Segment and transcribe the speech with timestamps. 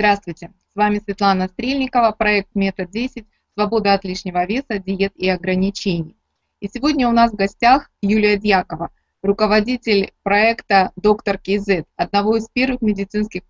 [0.00, 3.26] Здравствуйте, с вами Светлана Стрельникова, проект «Метод 10.
[3.52, 6.16] Свобода от лишнего веса, диет и ограничений».
[6.60, 8.88] И сегодня у нас в гостях Юлия Дьякова,
[9.22, 13.42] руководитель проекта «Доктор КЗ», одного из первых медицинских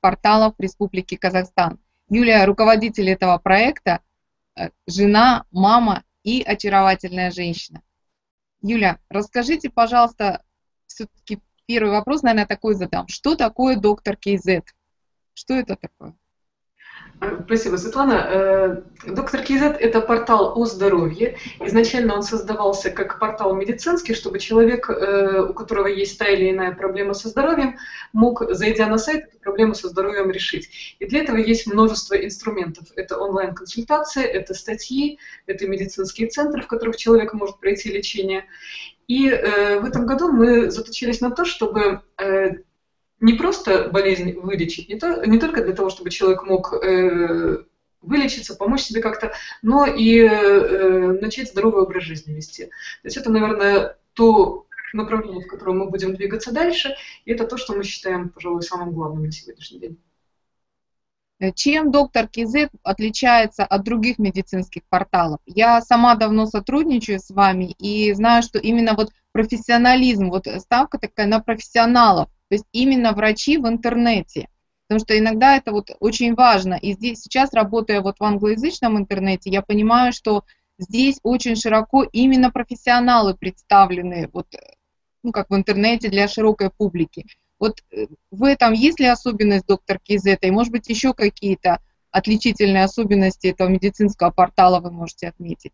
[0.00, 1.78] порталов Республики Казахстан.
[2.08, 4.00] Юлия– руководитель этого проекта,
[4.56, 7.82] э, жена, мама и очаровательная женщина.
[8.62, 10.42] Юля, расскажите, пожалуйста,
[10.86, 13.08] все-таки первый вопрос, наверное, такой задам.
[13.08, 14.62] Что такое доктор КЗ?
[15.38, 16.16] Что это такое?
[17.44, 18.26] Спасибо, Светлана.
[18.28, 21.36] Э, доктор Кизет– это портал о здоровье.
[21.60, 26.72] Изначально он создавался как портал медицинский, чтобы человек, э, у которого есть та или иная
[26.72, 27.78] проблема со здоровьем,
[28.12, 30.96] мог, зайдя на сайт, эту проблему со здоровьем решить.
[30.98, 32.88] И для этого есть множество инструментов.
[32.96, 38.44] Это онлайн-консультации, это статьи, это медицинские центры, в которых человек может пройти лечение.
[39.06, 42.02] И э, в этом году мы заточились на то, чтобы
[43.20, 47.64] не просто болезнь вылечить, не, то, не только для того, чтобы человек мог э,
[48.00, 52.66] вылечиться, помочь себе как-то, но и э, начать здоровый образ жизни вести.
[52.66, 52.70] То
[53.04, 57.74] есть это, наверное, то направление, в котором мы будем двигаться дальше, и это то, что
[57.74, 59.98] мы считаем, пожалуй, самым главным на сегодняшний день.
[61.54, 65.40] Чем доктор Кизет отличается от других медицинских порталов?
[65.46, 71.28] Я сама давно сотрудничаю с вами и знаю, что именно вот профессионализм, вот ставка такая
[71.28, 74.48] на профессионалов, то есть именно врачи в интернете.
[74.86, 76.74] Потому что иногда это вот очень важно.
[76.74, 80.44] И здесь сейчас, работая вот в англоязычном интернете, я понимаю, что
[80.78, 84.46] здесь очень широко именно профессионалы представлены, вот,
[85.22, 87.26] ну, как в интернете для широкой публики.
[87.58, 92.84] Вот э, в этом есть ли особенность доктор Кизета, и может быть еще какие-то отличительные
[92.84, 95.72] особенности этого медицинского портала вы можете отметить?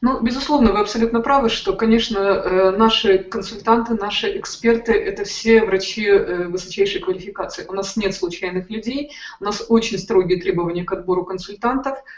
[0.00, 6.06] Ну, безусловно, вы абсолютно правы, что, конечно, э, наши консультанты, наши эксперты– это все врачи
[6.06, 7.66] э, высочайшей квалификации.
[7.68, 11.98] У нас нет случайных людей, у нас очень строгие требования к отбору консультантов–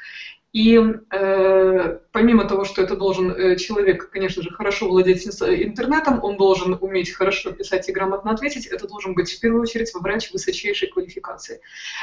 [0.53, 6.37] и э, помимо того, что это должен э, человек, конечно же, хорошо владеть интернетом, он
[6.37, 10.89] должен уметь хорошо писать и грамотно ответить, это должен быть в первую очередь врач высочайшей
[10.89, 11.63] квалификации.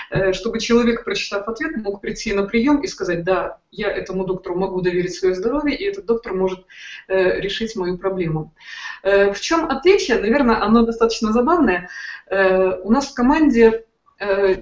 [0.10, 4.56] Э, чтобы человек, прочитав ответ, мог прийти на прием и сказать, да, я этому доктору
[4.56, 6.66] могу доверить свое здоровье, и этот доктор может
[7.08, 8.56] э, решить мою проблему.
[9.04, 10.18] Э, в чем отличие?
[10.18, 11.90] Наверное, оно достаточно забавное.
[12.26, 13.86] Э, у нас в команде
[14.20, 14.56] э,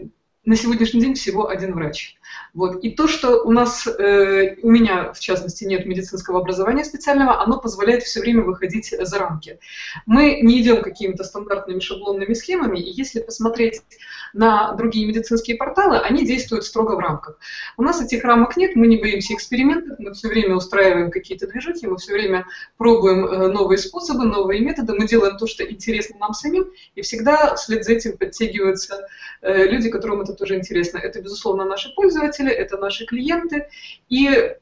[0.43, 2.16] на сегодняшний день всего один врач.
[2.57, 2.83] Вот.
[2.83, 7.59] И то, что у нас, э, у меня, в частности, нет медицинского образования специального, оно
[7.59, 9.59] позволяет все время выходить за рамки.
[10.07, 13.83] Мы не идем какими-то стандартными шаблонными схемами, и если посмотреть
[14.33, 17.37] на другие медицинские порталы, они действуют строго в рамках.
[17.77, 21.87] У нас этих рамок нет, мы не боимся экспериментов, мы все время устраиваем какие-то движухи,
[21.87, 22.45] мы все время
[22.77, 27.55] пробуем э, новые способы, новые методы, мы делаем то, что интересно нам самим, и всегда
[27.55, 29.07] вслед за этим подтягиваются
[29.41, 30.97] э, люди, которым это тоже интересно.
[30.97, 33.67] Это, безусловно, наши пользователи, это наши клиенты,
[34.09, 34.55] и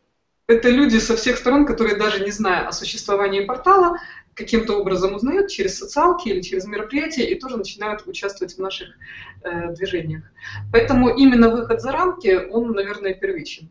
[0.48, 3.98] это люди со всех сторон, которые даже не зная о существовании портала,
[4.36, 8.90] каким-то образом узнают через социалки или через мероприятия и тоже начинают участвовать в наших
[9.44, 10.24] э, движениях.
[10.72, 13.70] Поэтому именно выход за рамки, он, наверное, первичен.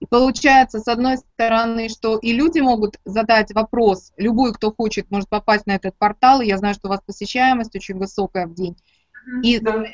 [0.00, 5.28] И получается, с одной стороны, что и люди могут задать вопрос, любой, кто хочет, может
[5.28, 8.76] попасть на этот портал, и я знаю, что у вас посещаемость очень высокая в день,
[9.42, 9.84] и да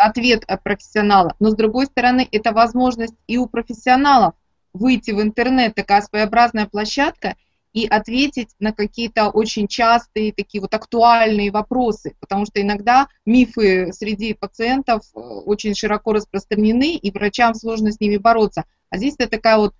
[0.00, 4.34] ответ от профессионала, но с другой стороны, это возможность и у профессионалов
[4.72, 7.36] выйти в интернет, такая своеобразная площадка,
[7.72, 14.34] и ответить на какие-то очень частые, такие вот актуальные вопросы, потому что иногда мифы среди
[14.34, 18.64] пациентов э, очень широко распространены, и врачам сложно с ними бороться.
[18.90, 19.74] А здесь это такая вот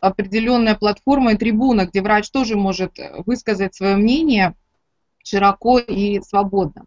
[0.00, 2.92] определенная платформа и трибуна, где врач тоже может
[3.26, 4.54] высказать свое мнение
[5.24, 6.84] широко и свободно.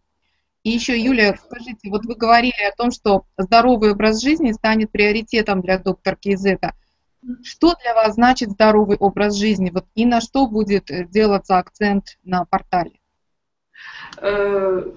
[0.63, 5.61] И еще, Юлия, скажите, вот вы говорили о том, что здоровый образ жизни станет приоритетом
[5.61, 6.73] для доктора Кейзета.
[7.43, 9.71] Что для вас значит здоровый образ жизни?
[9.71, 12.99] Вот и на что будет э, делаться акцент на портале?
[14.17, 14.91] Э,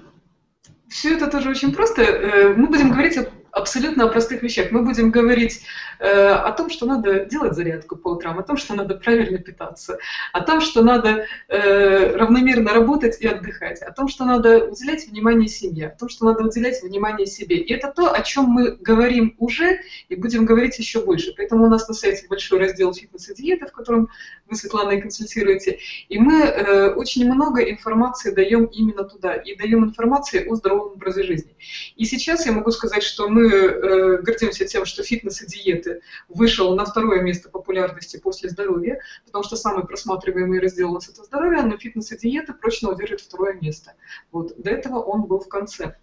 [0.89, 2.03] Все это тоже очень просто.
[2.03, 4.71] Э, мы будем говорить о абсолютно о простых вещах.
[4.71, 5.63] Мы будем говорить
[5.99, 9.99] э, о том, что надо делать зарядку по утрам, о том, что надо правильно питаться,
[10.33, 15.49] о том, что надо э, равномерно работать и отдыхать, о том, что надо уделять внимание
[15.49, 17.57] семье, о том, что надо уделять внимание себе.
[17.57, 21.33] И это то, о чем мы говорим уже и будем говорить еще больше.
[21.37, 24.09] Поэтому у нас на сайте большой раздел фитнес и диеты, в котором
[24.47, 25.79] вы, Светлана, и консультируете.
[26.09, 29.35] И мы э, очень много информации даем именно туда.
[29.35, 31.55] И даем информации о здоровом образе жизни.
[31.97, 36.75] И сейчас я могу сказать, что мы э, гордимся тем, что фитнес и диеты вышел
[36.75, 41.63] на второе место популярности после здоровья, потому что самый просматриваемый раздел у нас это здоровье,
[41.63, 43.95] но фитнес и диеты прочно удерживают второе место.
[44.33, 44.55] Вот.
[44.61, 45.97] До этого он был в конце.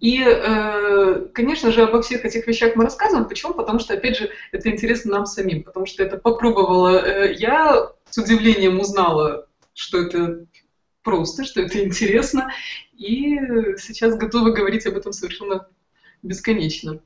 [0.00, 3.28] И, э, конечно же, обо всех этих вещах мы рассказываем.
[3.28, 3.52] Почему?
[3.52, 8.16] Потому что, опять же, это интересно нам самим, потому что это попробовала э, я, с
[8.16, 10.46] удивлением узнала, что это
[11.02, 12.50] просто, что это интересно,
[12.96, 13.38] и
[13.78, 15.68] сейчас готова говорить об этом совершенно
[16.22, 17.00] бесконечно.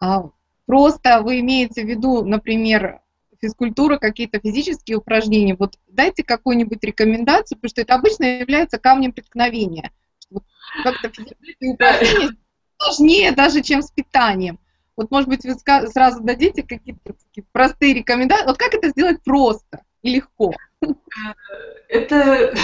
[0.00, 0.30] А,
[0.66, 3.00] просто вы имеете в виду, например,
[3.40, 5.56] физкультура, какие-то физические упражнения.
[5.58, 9.92] Вот дайте какую-нибудь рекомендацию, потому что это обычно является камнем преткновения.
[10.82, 12.36] Как-то физические упражнения
[12.82, 14.58] сложнее даже, чем с питанием.
[14.96, 15.54] Вот, может быть, вы
[15.88, 17.14] сразу дадите какие-то
[17.52, 18.46] простые рекомендации.
[18.46, 20.52] Вот как это сделать просто и легко?
[21.88, 22.54] Это,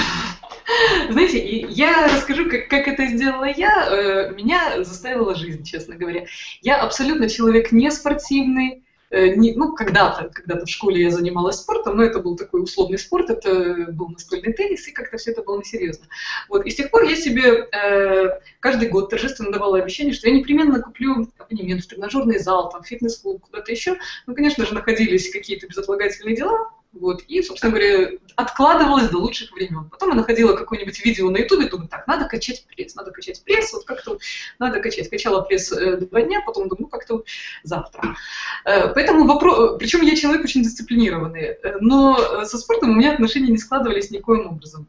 [1.11, 3.88] знаете, я расскажу, как, как это сделала я.
[3.91, 6.26] Э, меня заставила жизнь, честно говоря.
[6.62, 11.97] Я абсолютно человек не спортивный, Э, не, ну, когда-то, когда-то в школе я занималась спортом,
[11.97, 15.59] но это был такой условный спорт, это был настольный теннис, и как-то все это было
[15.59, 16.06] несерьезно.
[16.49, 20.35] Вот, и с тех пор я себе э, каждый год торжественно давала обещание, что я
[20.35, 23.97] непременно куплю абонемент в тренажерный зал, там, фитнес-клуб, куда-то еще.
[24.26, 29.88] Ну, конечно же, находились какие-то безотлагательные дела, вот, и, собственно говоря, откладывалось до лучших времен.
[29.90, 33.73] Потом я находила какое-нибудь видео на ютубе, думаю, так, надо качать пресс, надо качать пресс,
[33.73, 34.19] вот как-то
[34.58, 35.11] надо качать.
[35.11, 37.25] Качала пресс э, два дня, потом думаю, ну как-то
[37.62, 38.17] завтра.
[38.64, 43.50] Э, поэтому вопрос, причем я человек очень дисциплинированный, э, но со спортом у меня отношения
[43.50, 44.88] не складывались никоим образом.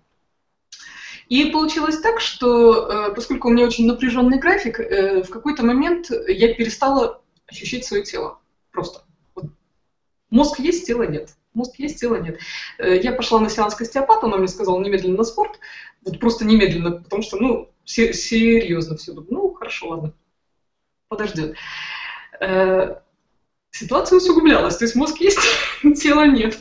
[1.28, 7.22] И получилось так, что поскольку у меня очень напряженный график, в какой-то момент я перестала
[7.46, 8.40] ощущать свое тело.
[8.72, 9.04] Просто.
[9.36, 9.46] Вот.
[10.32, 11.36] Мозг есть, тела нет.
[11.60, 12.40] Мозг есть, тела нет.
[12.78, 15.60] Э, я пошла на сеанс к остеопату, она мне сказала немедленно на спорт.
[16.06, 19.12] Вот просто немедленно, потому что, ну, серьезно все.
[19.14, 20.14] Ну, хорошо, ладно,
[21.10, 21.58] подождет.
[22.40, 22.96] Э,
[23.72, 25.42] ситуация усугублялась, то есть мозг есть,
[26.02, 26.58] тела нет.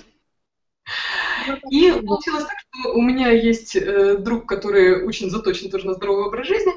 [1.70, 6.24] И получилось так, что у меня есть э, друг, который очень заточен тоже на здоровый
[6.24, 6.72] образ жизни.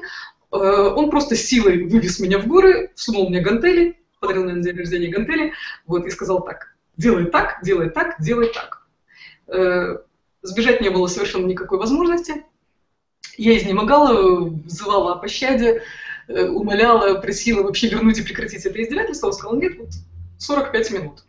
[0.52, 5.08] Он просто силой вывез меня в горы, всунул мне гантели, подарил мне на день рождения
[5.08, 5.54] гантели,
[5.86, 6.71] вот, и сказал так,
[7.02, 8.86] делай так, делай так, делай так.
[9.48, 9.98] Э,
[10.42, 12.44] сбежать не было совершенно никакой возможности.
[13.36, 15.82] Я изнемогала, взывала о пощаде,
[16.28, 19.28] э, умоляла, просила вообще вернуть и прекратить это издевательство.
[19.28, 19.90] Он сказал, нет, вот
[20.38, 21.24] 45 минут.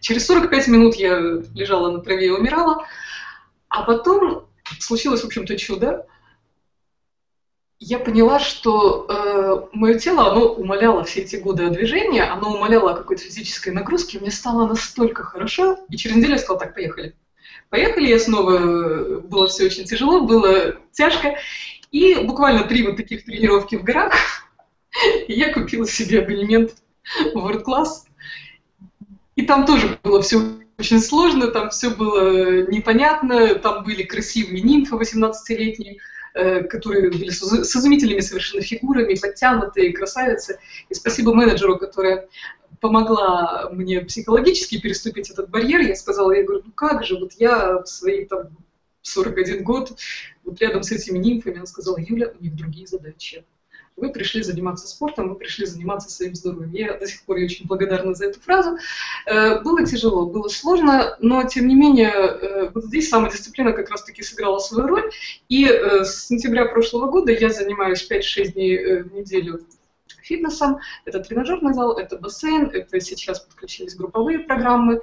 [0.00, 1.18] Через 45 минут я
[1.54, 2.84] лежала на траве и умирала.
[3.68, 4.48] А потом
[4.80, 6.06] случилось, в общем-то, чудо
[7.84, 12.92] я поняла, что э, мое тело, оно умоляло все эти годы о движении, оно умоляло
[12.92, 17.16] о какой-то физической нагрузке, мне стало настолько хорошо, и через неделю я сказала, так, поехали.
[17.70, 21.36] Поехали, я снова, было все очень тяжело, было тяжко,
[21.90, 24.14] и буквально три вот таких тренировки в горах,
[25.28, 26.76] я купила себе абонемент
[27.34, 28.06] в World Class,
[29.34, 30.40] и там тоже было все
[30.78, 35.98] очень сложно, там все было непонятно, там были красивые нимфы 18-летние, Э,
[36.34, 40.58] которые были с изумительными совершенно фигурами, подтянутые, красавицы.
[40.88, 42.28] И спасибо менеджеру, которая
[42.80, 45.80] помогла мне психологически переступить этот барьер.
[45.80, 48.56] Я сказала, я говорю, ну как же, вот я в свои там
[49.02, 49.92] 41 год,
[50.44, 53.44] вот рядом с этими нимфами, она сказала, Юля, у них другие задачи
[53.96, 56.72] вы пришли заниматься спортом, вы пришли заниматься своим здоровьем.
[56.72, 58.76] Я до сих пор очень благодарна за эту фразу.
[59.26, 64.22] Э, было тяжело, было сложно, но тем не менее э, вот здесь самодисциплина как раз-таки
[64.22, 65.10] сыграла свою роль.
[65.48, 69.60] И э, с сентября прошлого года я занимаюсь 5-6 дней в неделю
[70.22, 70.78] фитнесом.
[71.04, 75.00] Это тренажерный зал, это бассейн, это сейчас подключились групповые программы.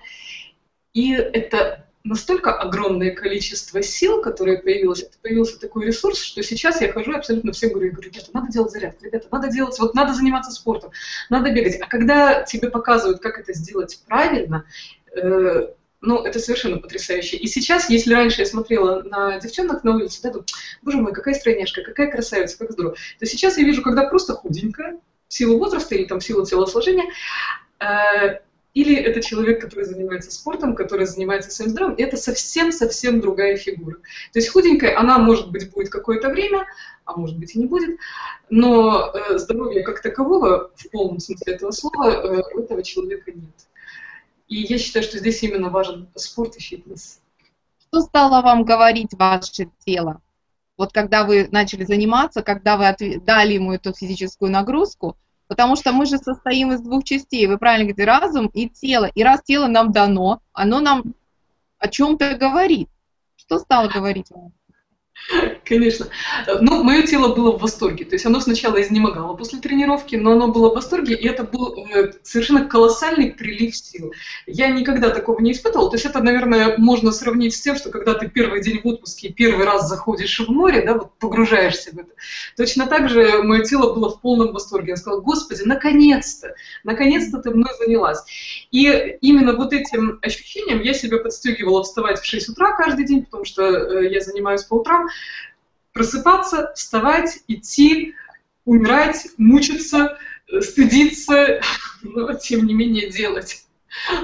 [0.94, 6.92] И это настолько огромное количество сил, которое появилось, это появился такой ресурс, что сейчас я
[6.92, 10.52] хожу абсолютно всем говорю, говорю, ребята, надо делать зарядку, ребята, надо делать, вот надо заниматься
[10.52, 10.92] спортом,
[11.30, 11.80] надо бегать.
[11.80, 14.66] А когда тебе показывают, как это сделать правильно,
[15.16, 15.68] э,
[16.02, 17.38] ну, это совершенно потрясающе.
[17.38, 20.46] И сейчас, если раньше я смотрела на девчонок на улице, да, думаю,
[20.82, 25.00] боже мой, какая стройняшка, какая красавица, как здорово, то сейчас я вижу, когда просто худенькая,
[25.28, 27.06] в силу возраста или там в силу телосложения,
[27.80, 28.40] э,
[28.74, 33.96] или это человек, который занимается спортом, который занимается своим здоровьем, это совсем-совсем другая фигура.
[34.32, 36.66] То есть худенькая, она, может быть, будет какое-то время,
[37.06, 38.00] а может быть и не будет,
[38.50, 43.68] но э, здоровья как такового, в полном смысле этого слова, э, у этого человека нет.
[44.48, 47.22] И я считаю, что здесь именно важен спорт и фитнес.
[47.88, 50.22] Что стало вам говорить ваше тело?
[50.78, 55.18] Вот когда вы начали заниматься, когда вы дали ему эту физическую нагрузку–
[55.50, 59.06] Потому что мы же состоим из двух частей, вы правильно говорите, разум и тело.
[59.16, 61.16] И раз тело нам дано, оно нам
[61.80, 62.88] о чем-то говорит.
[63.36, 64.54] Что стало говорить вам?
[65.66, 66.08] Конечно.
[66.62, 68.06] Ну, мое тело было в восторге.
[68.06, 71.86] То есть оно сначала изнемогало после тренировки, но оно было в восторге, и это был
[71.94, 74.14] э, совершенно колоссальный прилив сил.
[74.48, 75.90] Я никогда такого не испытывала.
[75.90, 79.30] То есть это, наверное, можно сравнить с тем, что когда ты первый день в отпуске
[79.30, 82.12] первый раз заходишь в море, да, вот погружаешься в это.
[82.58, 84.92] Точно так же мое тело было в полном восторге.
[84.92, 88.20] Я сказала, господи, наконец-то, наконец-то ты мной занялась.
[88.72, 93.46] И именно вот этим ощущением я себя подстегивала вставать в 6 утра каждый день, потому
[93.46, 95.08] что э, я занимаюсь по утрам,
[95.94, 98.16] просыпаться, вставать, идти,
[98.66, 101.62] умирать, мучиться, э, стыдиться,
[102.02, 103.66] но тем не менее делать.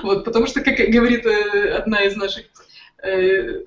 [0.04, 2.46] Вот, потому что, как говорит э, одна из наших
[3.04, 3.64] э,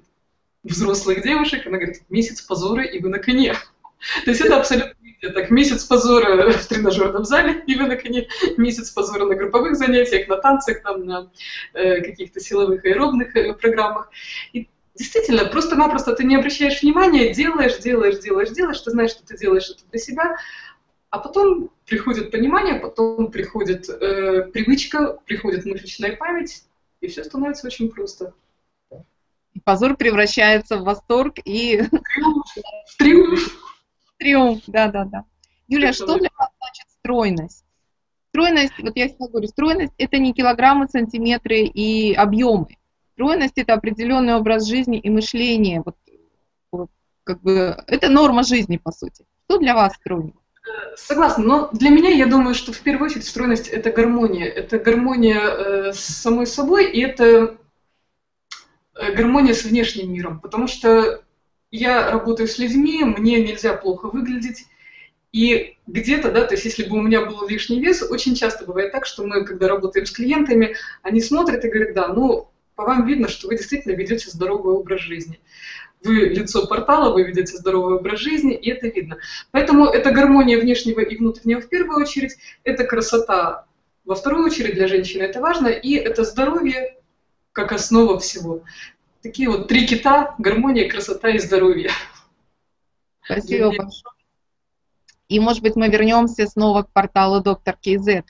[0.62, 3.54] взрослых девушек, она говорит, месяц позора, и вы на коне.
[4.25, 8.90] То есть это абсолютно так, месяц позора в тренажерном зале, и вы на коне, месяц
[8.90, 11.30] позора на групповых занятиях, на танцах, там, на
[11.75, 14.10] э, каких-то силовых аэробных э, программах.
[14.52, 14.68] И
[14.99, 19.71] действительно, просто-напросто ты не обращаешь внимания, делаешь, делаешь, делаешь, делаешь, ты знаешь, что ты делаешь
[19.71, 20.37] это для себя,
[21.11, 26.64] а потом приходит понимание, потом приходит э, привычка, приходит мышечная память,
[27.00, 28.35] и все становится очень просто.
[29.64, 31.81] Позор превращается в восторг и...
[31.81, 33.57] В триумф.
[34.19, 35.25] Триумф, да-да-да.
[35.69, 37.64] Юлия, что для вас значит стройность?
[38.31, 42.76] Стройность, вот я всегда говорю, стройность– это не килограммы, сантиметры и объемы.
[43.18, 45.82] Стройность– это определенный образ жизни и мышление.
[45.84, 45.96] Вот,
[46.70, 46.88] вот,
[47.25, 49.25] как бы, это норма жизни, по сути.
[49.44, 50.38] Что для вас стройность?
[50.94, 54.46] Согласна, но для меня, я думаю, что в первую очередь стройность– это гармония.
[54.46, 57.56] Это гармония э, с самой собой, и это
[58.94, 60.38] э, гармония с внешним миром.
[60.38, 61.25] Потому что
[61.72, 64.66] я работаю с людьми, мне нельзя плохо выглядеть,
[65.32, 68.92] и где-то, да, то есть если бы у меня был лишний вес, очень часто бывает
[68.92, 72.48] так, что мы, когда работаем с клиентами, они смотрят и говорят, да, ну,
[72.78, 75.40] по вам видно, что вы действительно ведете здоровый образ жизни.
[76.04, 79.18] Вы лицо портала, вы ведете здоровый образ жизни, и это видно.
[79.50, 83.66] Поэтому это гармония внешнего и внутреннего в первую очередь, это красота
[84.04, 86.99] во вторую очередь для женщины, это важно, и это здоровье
[87.50, 88.62] как основа всего.
[89.23, 91.90] Такие вот три кита– гармония, красота и здоровье.
[93.25, 94.14] Спасибо большое.
[95.26, 98.26] И, может быть, мы вернемся снова к порталу доктор Кейзет.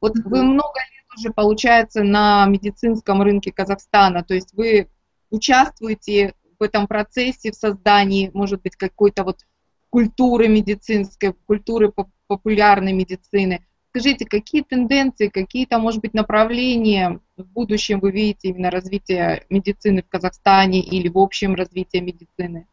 [0.00, 0.80] Вот вы много
[1.16, 4.88] уже получается на медицинском рынке Казахстана, то есть вы
[5.30, 9.40] участвуете в этом процессе, в создании, может быть, какой-то вот
[9.90, 11.92] культуры медицинской, культуры
[12.26, 13.64] популярной медицины.
[13.90, 20.08] Скажите, какие тенденции, какие-то, может быть, направления в будущем вы видите именно развитие медицины в
[20.08, 22.66] Казахстане или в общем развитие медицины?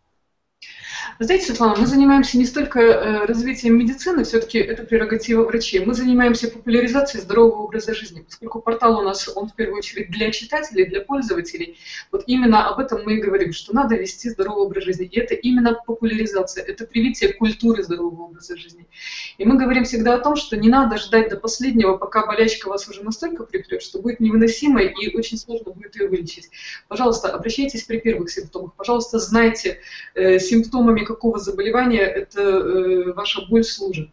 [1.18, 6.50] Знаете, Светлана, мы занимаемся не столько э, развитием медицины, все-таки это прерогатива врачей, мы занимаемся
[6.50, 11.01] популяризацией здорового образа жизни, поскольку портал у нас, он в первую очередь для читателей, для
[11.01, 11.78] пользователей.
[12.12, 15.06] Вот именно об этом мы и говорим, что надо вести здоровый образ жизни.
[15.08, 18.86] И это именно популяризация, это привитие культуры здорового образа жизни.
[19.38, 22.88] И мы говорим всегда о том, что не надо ждать до последнего, пока болячка вас
[22.88, 26.50] уже настолько припрет, что будет невыносимой и очень сложно будет ее вылечить.
[26.88, 29.80] Пожалуйста, обращайтесь при первых симптомах, пожалуйста, знайте
[30.16, 34.10] э, симптомами какого заболевания эта э, ваша боль служит.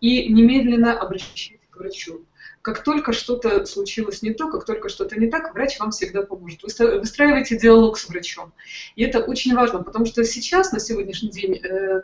[0.00, 2.24] И немедленно обращайтесь к врачу.
[2.62, 6.62] Как только что-то случилось не то, как только что-то не так, врач вам всегда поможет.
[6.62, 8.52] Вы выстраиваете диалог с врачом.
[8.96, 12.02] И это очень важно, потому что сейчас, на сегодняшний день, э,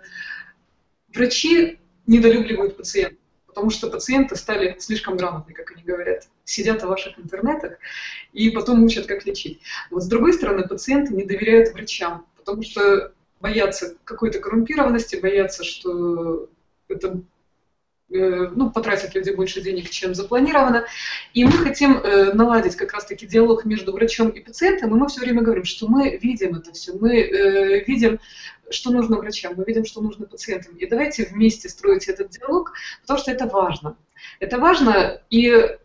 [1.13, 3.19] врачи недолюбливают пациентов
[3.55, 7.79] потому что пациенты стали слишком грамотны, как они говорят, сидят в ваших интернетах
[8.33, 9.61] и потом учат, как лечить.
[9.91, 16.49] Вот с другой стороны, пациенты не доверяют врачам, потому что боятся какой-то коррумпированности, боятся, что
[16.89, 17.21] это
[18.11, 20.87] э, ну, потратят люди больше денег, чем запланировано.
[21.35, 25.21] И мы хотим э, наладить как раз-таки диалог между врачом и пациентом, и мы все
[25.21, 28.19] время говорим, что мы видим это все, мы э, видим,
[28.71, 30.77] что нужно врачам, мы видим, что нужно пациентам.
[30.77, 32.73] И давайте вместе строить этот диалог,
[33.03, 33.97] потому что это важно.
[34.41, 35.77] Это важно, и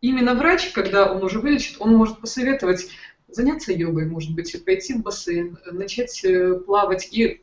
[0.00, 2.88] именно врач, когда он уже вылечит, он может посоветовать
[3.32, 7.42] заняться йогой, может быть, пойти в бассейн, начать э, плавать и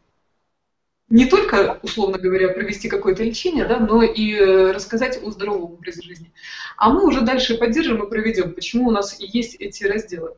[1.10, 6.01] не только, условно говоря, провести какое-то лечение, да, но и э, рассказать о здоровом образе
[6.01, 6.34] жизни.
[6.75, 10.36] А мы уже дальше поддержим и проведем, почему у нас есть эти разделы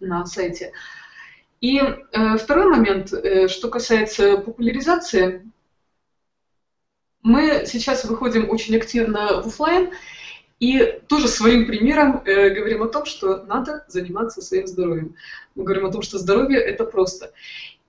[0.00, 0.72] на сайте.
[1.60, 5.50] И э, второй момент, э, что касается популяризации,
[7.22, 9.90] мы сейчас выходим очень активно в офлайн,
[10.60, 15.16] и тоже своим примером э, говорим о том, что надо заниматься своим здоровьем.
[15.54, 17.32] Мы говорим о том, что здоровье это просто.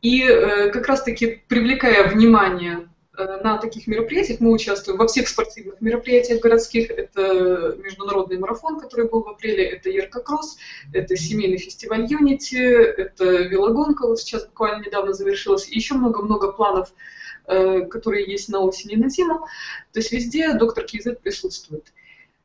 [0.02, 2.88] И э, как раз-таки привлекая внимание
[3.18, 6.90] э, на таких мероприятиях мы участвуем во всех спортивных мероприятиях городских.
[6.90, 10.58] Это международный марафон, который был в апреле, это Ярко Кросс,
[10.94, 16.94] это семейный фестиваль Unity, это велогонка, вот сейчас буквально недавно завершилась, и еще много-много планов,
[17.48, 19.46] э, которые есть на осень и на зиму.
[19.92, 21.92] То есть везде доктор Кизет присутствует.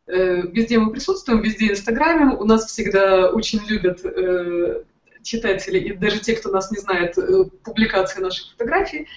[0.06, 4.02] Э, везде мы присутствуем, везде инстаграмим, у нас всегда очень любят
[5.22, 7.16] читатели и даже те, кто нас не знает,
[7.64, 9.08] публикации наших фотографий.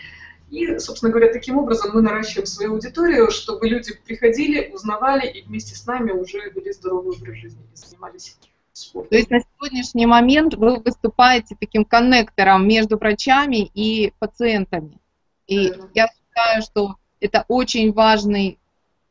[0.49, 5.75] И, собственно говоря, таким образом мы наращиваем свою аудиторию, чтобы люди приходили, узнавали и вместе
[5.75, 8.37] с нами уже вели здоровый образ жизни и занимались
[8.73, 9.09] спортом.
[9.09, 14.97] То есть на сегодняшний момент вы выступаете таким коннектором между врачами и пациентами.
[15.45, 15.87] И да.
[15.93, 18.57] я считаю, что это очень важный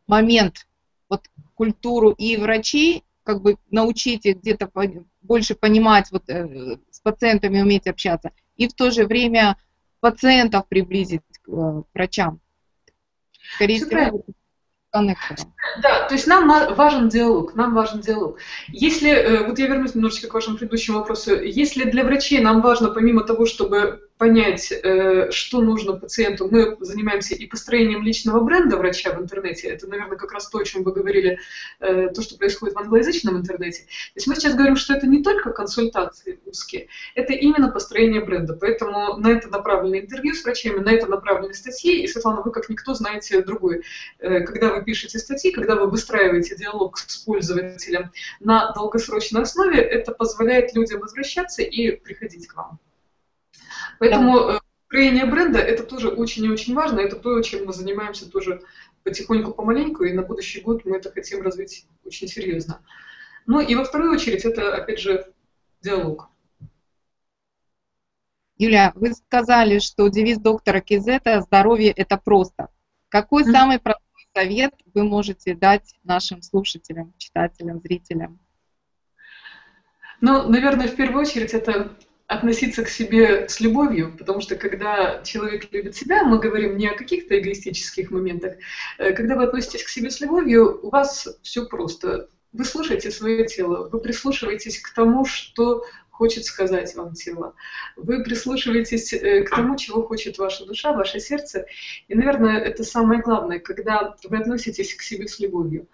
[0.07, 0.67] момент.
[1.09, 1.23] Вот
[1.59, 4.71] культуру и врачи, как бы научить их где-то
[5.21, 9.57] больше понимать, вот э, с пациентами уметь общаться, и в то же время
[10.01, 12.41] пациентов приблизить к э, врачам.
[13.57, 14.25] Скорее всего,
[14.91, 15.53] коннектором.
[15.83, 18.39] Да, то есть нам важен диалог, нам важен диалог.
[18.69, 22.89] Если, э, вот я вернусь немножечко к вашему предыдущему вопросу, если для врачей нам важно,
[22.89, 29.13] помимо того, чтобы понять, э, что нужно пациенту, мы занимаемся и построением личного бренда врача
[29.13, 29.69] в интернете.
[29.69, 31.39] Это, наверное, как раз то, о чем вы говорили,
[31.81, 33.83] э, то, что происходит в англоязычном интернете.
[33.83, 38.55] То есть мы сейчас говорим, что это не только консультации узкие, это именно построение бренда.
[38.55, 42.03] Поэтому на это направлены интервью с врачами, на это направлены статьи.
[42.03, 43.85] И, Светлана, вы как никто знаете другой.
[44.19, 48.11] Э, когда вы пишете статьи, когда вы выстраиваете диалог с пользователем
[48.41, 52.81] на долгосрочной основе, это позволяет людям возвращаться и приходить к вам.
[53.99, 54.57] Поэтому да.
[54.57, 57.01] Э, строение бренда это тоже очень и очень важно.
[57.01, 58.63] Это то, чем мы занимаемся тоже
[59.05, 62.81] потихоньку, помаленьку, и на будущий год мы это хотим развить очень серьезно.
[63.47, 65.33] Ну и во вторую очередь это, опять же,
[65.81, 66.29] диалог.
[68.57, 72.69] Юля, вы сказали, что девиз доктора Кизета «Здоровье– это просто».
[73.09, 73.53] Какой mm-hmm.
[73.53, 78.41] самый простой совет вы можете дать нашим слушателям, читателям, зрителям?
[80.21, 81.97] Ну, наверное, в первую очередь это
[82.29, 86.97] относиться к себе с любовью, потому что когда человек любит себя, мы говорим не о
[86.97, 88.55] каких-то эгоистических моментах,
[88.99, 92.29] э, когда вы относитесь к себе с любовью, у вас все просто.
[92.53, 97.55] Вы слушаете свое тело, вы прислушиваетесь к тому, что хочет сказать вам тело.
[97.97, 101.65] Вы прислушиваетесь э, к тому, чего хочет ваша душа, ваше сердце.
[102.09, 105.89] И, наверное, это самое главное, когда вы относитесь к себе с любовью.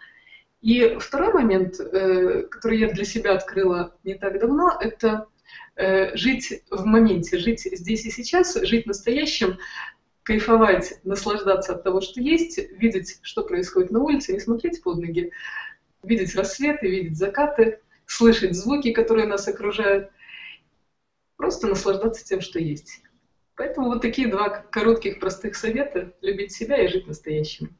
[0.62, 5.28] И второй момент, э, который я для себя открыла не так давно, это
[5.76, 9.58] жить в моменте, жить здесь и сейчас, жить настоящим,
[10.22, 15.32] кайфовать, наслаждаться от того, что есть, видеть, что происходит на улице, не смотреть под ноги,
[16.02, 20.10] видеть рассветы, видеть закаты, слышать звуки, которые нас окружают,
[21.36, 23.02] просто наслаждаться тем, что есть.
[23.56, 27.76] Поэтому вот такие два коротких, простых совета– любить себя и жить настоящим.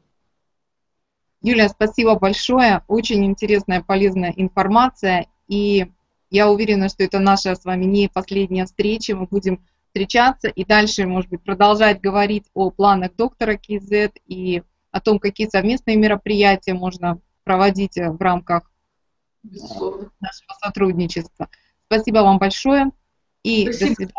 [1.41, 2.83] Юлия, спасибо большое.
[2.89, 5.27] Очень интересная, полезная информация.
[5.49, 5.87] И
[6.35, 9.15] я уверена, что это наша с вами не последняя встреча.
[9.15, 15.01] Мы будем встречаться и дальше, может быть, продолжать говорить о планах доктора КИЗ и о
[15.01, 18.69] том, какие совместные мероприятия можно проводить в рамках
[19.45, 20.11] Безусловно.
[20.19, 21.49] нашего сотрудничества.
[21.87, 22.91] Спасибо вам большое
[23.45, 23.91] и Спасибо.
[23.91, 24.15] до свидания.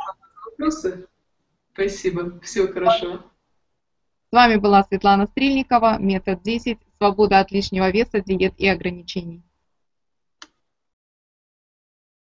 [0.45, 1.07] Вопросы?
[1.73, 2.39] Спасибо.
[2.39, 3.25] Всего хорошего.
[4.29, 9.43] С вами была Светлана Стрельникова, метод 10, свобода от лишнего веса, диет и ограничений.